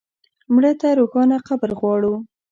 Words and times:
مړه 0.53 0.71
ته 0.81 0.87
روښانه 0.99 1.37
قبر 1.47 1.71
غواړو 1.79 2.13